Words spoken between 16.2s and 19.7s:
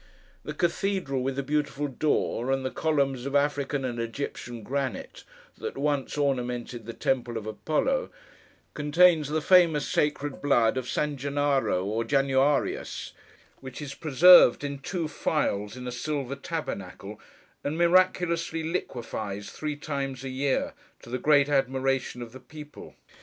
tabernacle, and miraculously liquefies